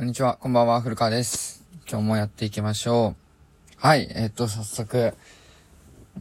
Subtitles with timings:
[0.00, 1.62] こんにちは、こんばんは、古川です。
[1.86, 3.76] 今日もやっていきましょう。
[3.76, 5.14] はい、えっと、早速、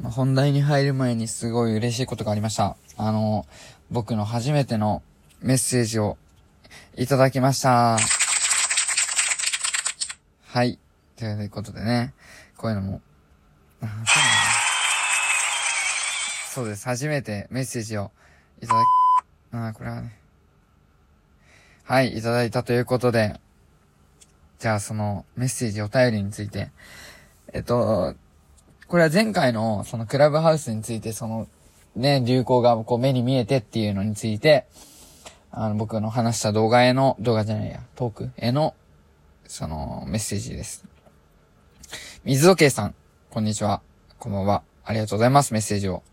[0.03, 2.75] 本題に入る前にすごい嬉しいことがありました。
[2.97, 3.45] あの、
[3.89, 5.01] 僕の初めての
[5.41, 6.17] メッセージを
[6.97, 7.97] いただきました。
[10.47, 10.77] はい。
[11.15, 12.13] ということでね、
[12.57, 13.01] こういうのも、
[16.53, 16.83] そうです。
[16.83, 18.11] 初めてメッセージを
[18.61, 20.19] いただき、あーこれはね。
[21.85, 23.39] はい、いただいたということで、
[24.59, 26.69] じゃあそのメッセージ、お便りについて、
[27.53, 28.13] えっと、
[28.87, 31.47] これは前回のそのクラブハウスについてその
[31.95, 34.65] ね、流行がこう目に見えてっていうのについて、
[35.51, 38.75] あの僕の話した動画への、動画じゃないや、トークへの、
[39.47, 40.85] そのメッセージです。
[42.23, 42.95] 水時計さん、
[43.29, 43.81] こんにちは。
[44.19, 44.63] こんばんは。
[44.83, 46.03] ありがとうございます、メッセージを。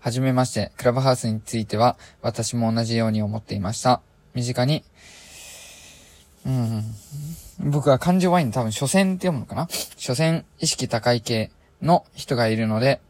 [0.00, 4.00] はじめまして、クラブハウスについては、私も同じように思っていました。
[4.34, 4.84] 身近に、
[6.46, 6.84] うん、
[7.60, 9.68] 僕は感情ワイン多分、初戦って読むのかな？
[9.96, 11.50] 初戦意識高い系
[11.82, 13.00] の人がいるので、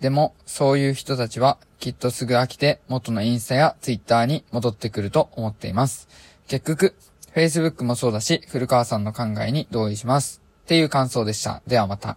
[0.00, 6.08] でも、そういう人たちは、きっとすぐ飽きて、元のインスタやツイッターに戻ってくると思っています。
[6.48, 6.96] 結局、
[7.34, 10.42] Facebook もそうだし、古川さんの考えに同意します。
[10.62, 11.62] っていう感想でした。
[11.66, 12.16] ではまた。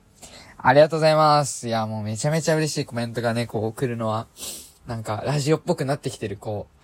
[0.57, 1.67] ありがとうございます。
[1.67, 4.27] いや、もうめちゃめちゃ嬉しいコメントがね、こう来るのは、
[4.87, 6.75] なんか、ラジオっぽくなってきてる、こう、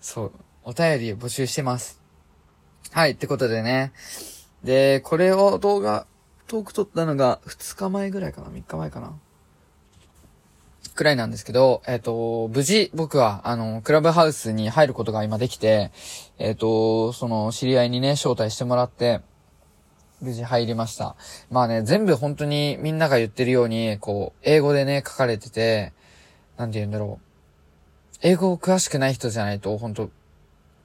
[0.00, 0.32] そう、
[0.62, 2.03] お便りを募集してます。
[2.92, 3.92] はい、ってことでね。
[4.62, 6.06] で、これを動画、
[6.46, 9.12] トーク撮ったのが2日前ぐらいかな ?3 日前かな
[10.94, 15.90] くらいなんですけど、えっ、と、無事僕は、あの、クラブハウスに入ることが今できて、
[16.38, 19.20] えっ、と、その、知り合いにね、招待してもらって、
[20.20, 21.16] 無事入りました。
[21.50, 25.92] まあね、全部本当にみんなが言ってるように、こう、英語でね、書かれてて、
[26.56, 27.24] なんて言うんだろう。
[28.22, 30.10] 英語詳しくない人じゃないと、本当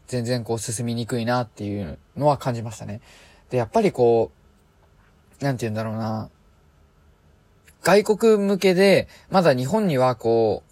[0.09, 2.99] 全然こう進みにくいなっていうのは感じましたね。
[3.51, 4.31] で、やっぱりこ
[5.39, 6.29] う、なんて言うんだろうな。
[7.83, 10.63] 外国向けで、まだ日本にはこ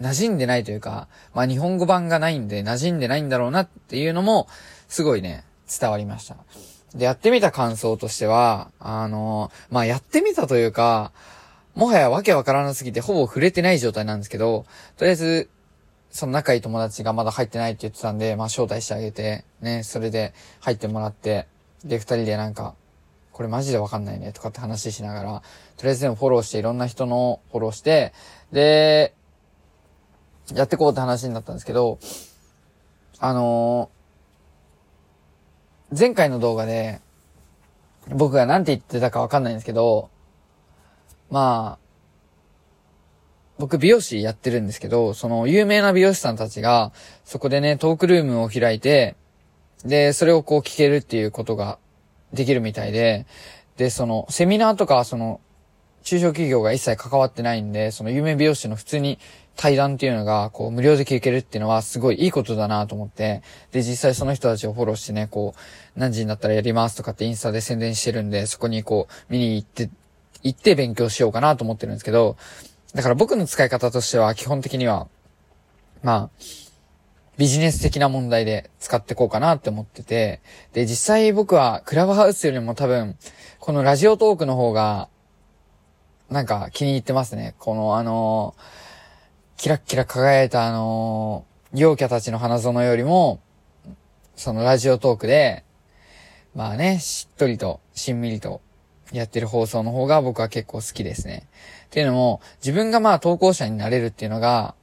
[0.00, 4.46] う、馴染んでないというか、まあ日本語版がないんで馴染んでないんだろうなっていうのも、
[4.88, 5.44] すごいね、
[5.80, 6.36] 伝わりました。
[6.94, 11.12] で、やってみた感想としては、あの、まあやってみたというか、
[11.74, 14.66] もはやわけわからなすぎてほぼ触れてない状態なんですけど、
[14.98, 15.48] とりあえず、
[16.16, 21.46] その仲いい友達がまだ入ってないって言ってたんで、まあ招待してあげて、ね、それで入ってもらって、
[21.84, 22.74] で、二人でなんか、
[23.32, 25.42] これマジでわかんないねとかって話しながら、
[25.76, 28.14] とりあえずでもフォローして、いろんな人のフォローして、
[28.50, 29.14] で、
[30.54, 31.98] やってこうって話になったんですけど、
[33.18, 33.96] あのー
[35.96, 37.00] 前回の動画で、
[38.08, 40.10] 僕が何て言ってたかわかんないんですけど、
[41.30, 41.85] まあ、
[43.58, 46.92] 僕美容師やってるんですけど、その有名な美容師さんたちが、
[47.24, 49.16] そこでね、トークルームを開いて、
[49.84, 51.78] で、それをこう聞けるっていうことが
[52.32, 53.26] できるみたいで、
[53.76, 55.40] で、その、セミナーとか、その、
[56.02, 59.18] 中小企業が一切関わってないんで、その有名美容師の普通に
[59.56, 69.90] 対談っていうのが、こう、無料で聞けるっていうのはすごいいいことだなと思って、で、実際その人たちをフォローしてね、こう、何時になったらやりますとかってインスタで宣伝してるんで、そこにこう、見に行って、
[70.42, 72.36] 行って勉強しようかなと思ってるんですけど、
[72.96, 75.06] だから僕の使い方としては、基本的には、
[76.02, 76.30] まあ、
[77.36, 80.40] ビジネス的な問題で使ってこうかなって思ってて、
[80.72, 83.18] で、実際僕はクラブハウスよりも多分、
[83.60, 85.10] このラジオトークの方が、
[86.30, 87.54] なんか気に入ってますね。
[87.58, 88.54] このあの
[89.58, 93.40] キラッキラ輝いたあの陽キャたちの花園よりも、
[94.36, 95.64] そのラジオトークで、
[96.54, 98.62] まあね、しっとりと、しんみりと
[99.12, 101.46] やってる放送の方が僕は結構好きですね。
[101.86, 104.74] っていうのも、自分がまあ投稿者になれるっていうのが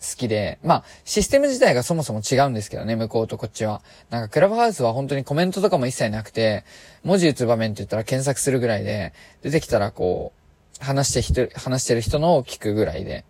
[0.00, 3.82] 好きで、まあシステム自体がそもそも違うんですけどね、向こうとこっちは。
[4.10, 6.64] なんかクラブハウスは本当にコメントとかも一切なくて、
[7.02, 10.32] 文字打つ場面って言ったら検索するぐらいで、出てきたらこ
[10.80, 13.24] う、話して人、話してる人のを聞くぐらいで。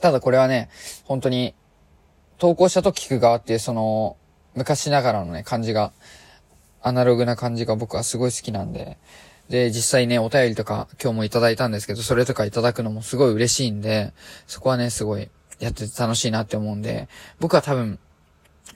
[0.00, 0.68] ただこれはね、
[1.04, 1.54] 本当に、
[2.38, 4.16] 投稿者と聞く側っていうその、
[4.54, 5.92] 昔ながらのね、感じが、
[6.82, 8.98] アナログな感じが僕はすごい好きなんで、
[9.48, 14.12] で、実際ね、お便りとか今日もいただいたんですけど、それとかいただくのもすごい嬉しいんで、
[14.46, 15.28] そこはね、すごい
[15.60, 17.08] やってて楽しいなって思うんで、
[17.38, 17.98] 僕は多分、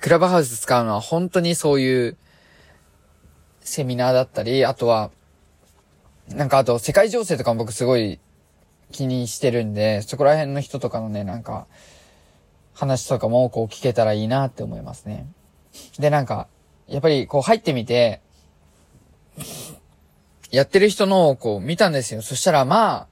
[0.00, 2.16] クラブハウス使うのは本当にそういう、
[3.62, 5.10] セミナーだったり、あとは、
[6.28, 8.20] なんかあと世界情勢とかも僕すごい
[8.92, 11.66] 気にしてるんで、そこら辺の人とかのね、なんか、
[12.72, 15.26] 話とかもこう聞けたらいいなって思いますね。
[15.98, 16.48] で、なんか、
[16.90, 18.20] やっぱりこう入ってみて、
[20.50, 22.20] やってる人のをこう見たんですよ。
[22.20, 23.08] そしたらまあ、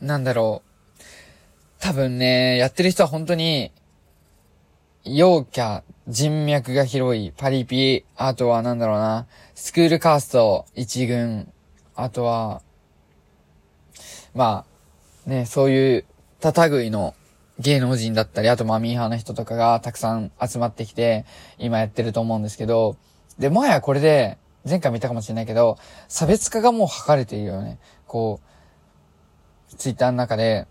[0.00, 1.02] なんだろう。
[1.78, 3.70] 多分ね、やってる人は本当に、
[5.04, 11.52] 陽キャ、人脈が広い、パリピ、あとはなんだろうな、スクールカースト、一軍、
[11.94, 12.62] あとは、
[14.34, 14.64] ま
[15.26, 16.04] あ、ね、そういう、
[16.40, 17.14] たたぐいの
[17.58, 21.24] 芸能人だったり、あとまあミーハーな人とかがたくさん集まってきて、
[21.58, 22.96] 今やってると思うんですけど、
[23.38, 24.38] で、もはやこれで、
[24.68, 27.78] 前回見たかもしれないけど、差別化がもう図れているよね。
[28.06, 28.40] こ
[29.72, 30.66] う、ツイッターの中で、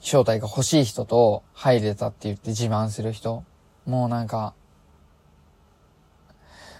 [0.00, 3.44] 正体が欲しい人と入れたって言って自慢する人。
[3.86, 4.54] もうなんか、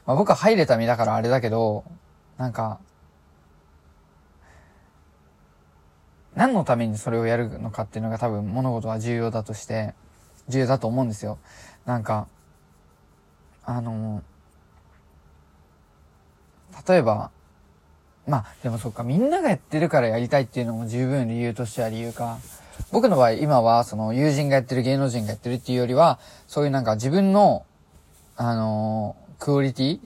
[0.06, 1.85] まあ僕は入れた身だからあれだけど、
[2.37, 2.81] なんか、
[6.35, 9.94] 何のためにそれをやるのかっていうのが多分物事は重要だとして、
[10.49, 11.38] 重要だと思うんですよ。
[11.87, 12.29] なんか、
[13.65, 14.23] あの、
[16.88, 17.31] 例えば、
[18.27, 22.38] まあ、でもそっか、みんながやってるからやりたいっていうのも十分理由としては理由か。
[22.93, 27.65] 僕の場合、今は、その、友人がやってる、芸能人がやってるっていうよりは、そういうなんか自分の、
[28.37, 30.00] あのー、クオリティ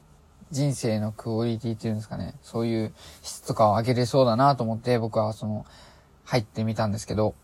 [0.51, 2.35] 人生のクオリティっていうんですかね。
[2.43, 5.67] そういう質とかを上げれそうだなと思って、僕はその、
[6.25, 7.35] 入ってみたんですけど、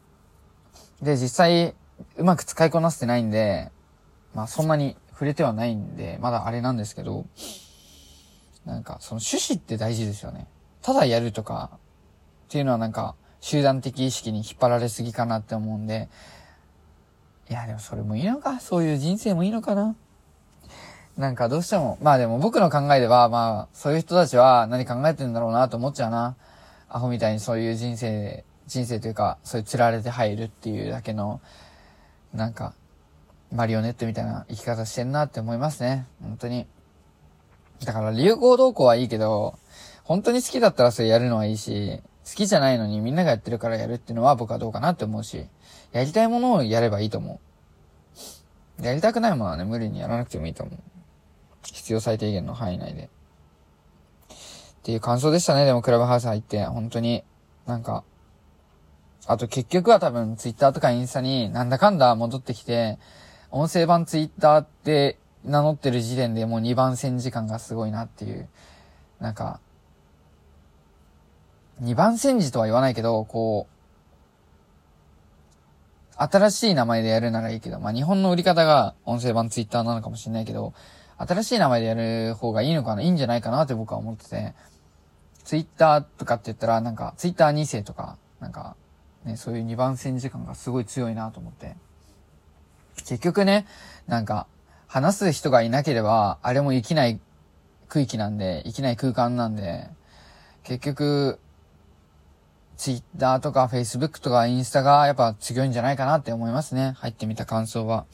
[1.02, 1.74] で、実際、
[2.16, 3.70] うまく使いこなせてないんで、
[4.34, 7.26] まあそんなに触れてはないんで、まだあれなんですけど、
[8.64, 10.46] なんか、その趣旨って大事ですよね。
[10.82, 11.78] ただやるとか、っ
[12.48, 16.08] ていうのはなんか、集団的意識に引っ張られすぎかなって思うんで、
[17.48, 19.96] いや、でもそれもいいのかそういう人生もいいのかな
[21.16, 26.36] なんかどうしても、まあでも僕の考えでは、まあ、そういう人たちは何考えてんだろうなと思っちゃうな。
[26.88, 31.40] アホみたいにそういう人生人生というか、そういう釣られて入るっていうだけの、
[32.32, 32.72] なんか、
[33.52, 36.06] マリオネットみたいな生き方してんなって思いますね。
[36.22, 36.68] 本当に。
[37.84, 39.58] だから流行動向はいいけど、
[40.04, 45.48] 本当に好きだったらそれやるのはいいし、好きじゃないのにみんながやってるからやるっていうのは僕はどうかなって思うし、
[45.90, 47.40] やりたいものをやればいいと思
[48.78, 48.84] う。
[48.84, 50.78] やりたくないものはね、無理にやらなくてもいいと思う。
[51.64, 53.10] 必要最低限の範囲内で。
[54.30, 57.24] っていう感想でしたね、でもクラブハウス入って、本当に。
[57.66, 58.04] なんか、
[59.26, 62.98] あと結局は多分ツイッターとかインスタになんだかんだ戻ってきて、
[63.50, 68.48] 音声版ツイッターって名乗ってる時点でもう2番線時間がすごいなっていう。
[69.20, 69.60] なんか、
[71.82, 73.80] 2番線時とは言わないけど、こう、
[76.16, 80.74] 新しい名前でやるならいいけど、まあ日本の売り方が音声版ツイッターなのかもしれないけど、
[81.16, 84.54] 新しい名前でやる方がいいのかな、いいんじゃないかなって僕は思ってて、
[85.44, 88.76] ツイッターとかって言ったら、なんか、ツイッター2世とか、なんか、
[89.24, 91.76] ね、そういう2番線時間がすごい強いなと思って。
[92.96, 93.66] 結局ね、
[94.06, 94.46] なんか、
[94.86, 97.20] 話す人がいなければ、あれも生きない
[97.88, 99.88] 区域なんで、生きない空間なんで、
[100.64, 101.38] 結局、
[102.76, 106.94] ツイッターとかフェイスブックとかインスタがやっぱ強いんじゃないかなって思いますね。
[106.96, 108.06] 入ってみた感想は。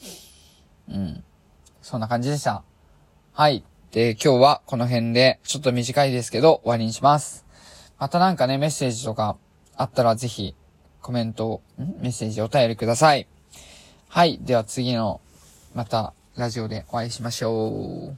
[0.89, 1.23] うん。
[1.81, 2.63] そんな感じでした。
[3.31, 3.63] はい。
[3.91, 7.45] で、今日はこの辺で、ちょっと短いですけど、終わりにします。
[7.97, 9.37] またなんかね、メッセージとか
[9.77, 10.53] あったらぜひ、
[11.01, 13.27] コメント、メッセージお便りください。
[14.09, 14.39] はい。
[14.41, 15.21] では次の、
[15.73, 18.15] また、ラジオでお会いしましょう。